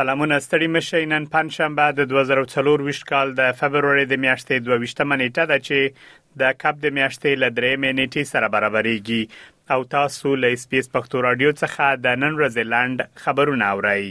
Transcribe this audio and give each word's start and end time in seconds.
سلامونه 0.00 0.36
ستړي 0.46 0.68
مشي 0.74 1.00
نن 1.12 1.24
پنځشنبه 1.36 1.86
د 1.98 2.00
2024 2.10 3.00
کال 3.10 3.32
د 3.40 3.50
فبرवरी 3.58 4.04
د 4.12 4.20
میاشتې 4.24 4.62
22مه 4.68 5.18
نیټه 5.22 5.44
ده 5.50 5.58
چې 5.66 6.38
د 6.42 6.54
کپ 6.62 6.76
د 6.84 6.86
میاشتې 6.98 7.40
ل 7.42 7.50
درې 7.58 7.72
مې 7.80 7.90
نیټه 7.98 8.30
سره 8.32 8.46
برابرېږي 8.54 9.22
او 9.74 9.78
تاسو 9.96 10.32
له 10.44 10.54
سپیس 10.64 10.88
پښتو 10.94 11.24
رادیو 11.28 11.52
څخه 11.62 12.00
د 12.06 12.18
نن 12.22 12.38
ورځې 12.40 12.70
لاند 12.74 13.04
خبرونه 13.24 13.64
اورئ 13.72 14.04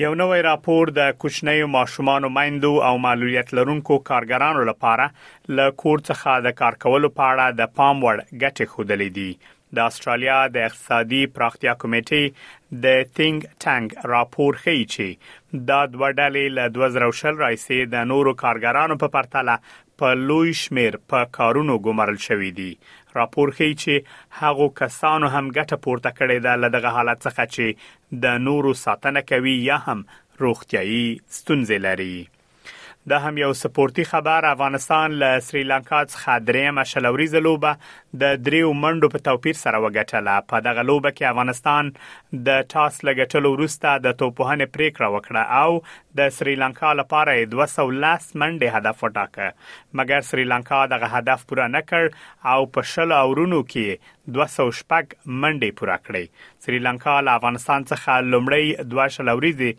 یو 0.03 0.11
نوې 0.21 0.43
راپور 0.49 0.89
د 0.99 1.11
کوچنیو 1.23 1.67
ماشومانو 1.77 2.29
مایندو 2.37 2.71
او 2.89 2.93
معلولیت 3.07 3.53
لرونکو 3.59 3.99
کارګرانو 4.11 4.63
لپاره 4.71 5.55
له 5.59 5.71
کور 5.85 5.97
څخه 6.09 6.41
د 6.47 6.57
کار 6.61 6.79
کولو 6.85 7.09
په 7.19 7.29
اړه 7.29 7.59
د 7.59 7.75
پام 7.79 8.03
وړ 8.07 8.17
ګټه 8.43 8.73
خوندلې 8.73 9.09
دي 9.19 9.31
د 9.75 9.77
استرالیا 9.89 10.35
د 10.55 10.57
اقتصادي 10.67 11.21
پراختیا 11.37 11.73
کمیټې 11.81 12.77
د 12.83 13.09
تھنک 13.17 13.47
ټانک 13.65 13.95
راپور 14.13 14.59
ښیي 14.63 14.83
چې 14.93 15.59
دا 15.71 15.79
دوه 15.95 16.09
ډلې 16.19 16.45
له 16.57 16.71
2000 16.77 17.41
راځي 17.45 17.79
د 17.95 18.07
نورو 18.11 18.33
کارګرانو 18.43 18.97
په 19.03 19.11
پرتله 19.15 19.55
په 20.03 20.13
لوی 20.29 20.53
شمیر 20.61 20.97
په 21.13 21.27
کارونو 21.39 21.75
ګمارل 21.89 22.19
شوې 22.27 22.51
دي 22.61 22.69
راپور 23.19 23.53
ښیي 23.59 23.75
چې 23.83 24.15
هغه 24.41 24.67
کسانو 24.81 25.33
هم 25.35 25.51
ګټه 25.59 25.83
پورته 25.87 26.11
کړې 26.19 26.39
ده 26.45 26.63
له 26.63 26.71
دغه 26.77 26.95
حالت 26.99 27.27
څخه 27.27 27.53
چې 27.55 28.25
د 28.25 28.39
نورو 28.47 28.73
ساتنه 28.85 29.25
کوي 29.33 29.57
یا 29.69 29.81
هم 29.89 30.05
روغتيایي 30.45 31.05
ستونزې 31.37 31.85
لري 31.89 32.17
د 33.11 33.17
هم 33.23 33.37
یو 33.39 33.49
سپورتي 33.57 34.03
خبر 34.07 34.45
افغانستان 34.47 35.13
له 35.19 35.35
سریلانکا 35.49 35.99
څخه 36.13 36.33
درې 36.47 36.73
مشلوري 36.79 37.27
زلوبه 37.33 37.69
د 38.23 38.33
دریو 38.47 38.71
منډو 38.79 39.09
په 39.13 39.21
توپیر 39.27 39.55
سره 39.59 39.79
وګټله 39.83 40.41
په 40.53 40.65
دغه 40.65 40.83
لوبه 40.89 41.13
کې 41.13 41.29
افغانستان 41.29 41.91
د 42.49 42.65
ټاس 42.73 42.97
لګټلو 43.09 43.51
وروسته 43.53 43.93
د 44.07 44.17
توپهنه 44.23 44.67
پریکړه 44.75 45.09
وکړه 45.15 45.47
او 45.61 45.79
د 46.21 46.35
سریلانکا 46.39 46.91
لپاره 47.01 47.37
210 47.53 48.27
منډې 48.41 48.75
هدف 48.79 49.07
وټاکه 49.07 49.97
مګر 50.01 50.27
سریلانکا 50.31 50.83
دغه 50.95 51.13
هدف 51.15 51.47
پوره 51.53 51.69
نه 51.77 51.83
کړ 51.93 52.55
او 52.55 52.59
په 52.79 52.91
شل 52.95 53.17
اورونو 53.21 53.61
کې 53.71 54.15
200 54.41 54.69
شپږ 54.81 55.17
منډې 55.41 55.79
پوره 55.81 55.97
کړې 56.07 56.67
سریلانکا 56.67 57.15
له 57.29 57.39
افغانستان 57.41 57.89
څخه 57.91 58.33
لومړی 58.35 58.89
2 59.01 59.17
شلوري 59.19 59.71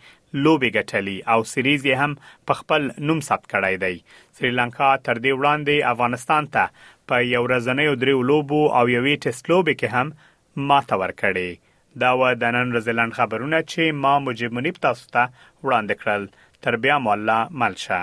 لوبي 0.43 0.71
ګټلې 0.77 1.17
او 1.33 1.41
سریز 1.53 1.81
یې 1.89 1.95
هم 2.03 2.13
په 2.49 2.53
خپل 2.61 2.83
نوم 3.11 3.21
ثبت 3.29 3.47
کړای 3.53 3.77
دی 3.85 3.95
سریلانکا 4.39 4.89
تر 5.07 5.17
دې 5.25 5.33
وړاندې 5.41 5.87
افغانستان 5.93 6.45
ته 6.57 6.65
په 7.13 7.17
یو 7.35 7.43
ورځنیو 7.45 7.93
دریو 8.03 8.21
لوبو 8.33 8.63
او 8.81 8.85
یوې 8.97 9.15
ټیسټ 9.25 9.45
لوبي 9.55 9.75
کې 9.81 9.89
هم 9.95 10.07
ماته 10.73 10.95
ورکړې 11.03 11.51
دا 12.03 12.11
و 12.21 12.35
د 12.43 12.55
نن 12.57 12.69
رزلند 12.77 13.13
خبرونه 13.21 13.59
چې 13.71 13.83
ما 14.03 14.15
مجب 14.27 14.51
منیب 14.59 14.77
تاسو 14.89 15.05
ته 15.17 15.23
وړاندې 15.65 15.95
کړل 16.05 16.23
تر 16.67 16.73
بیا 16.85 16.97
مولا 17.07 17.41
ملشه 17.63 18.03